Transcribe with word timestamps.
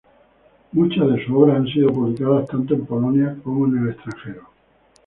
Muchas 0.71 1.11
de 1.13 1.23
sus 1.23 1.35
obras 1.35 1.57
han 1.57 1.67
sido 1.67 1.93
publicadas 1.93 2.47
tanto 2.47 2.73
en 2.73 2.87
Polonia 2.87 3.37
como 3.43 3.67
en 3.67 3.83
el 3.83 3.89
extranjero. 3.91 4.47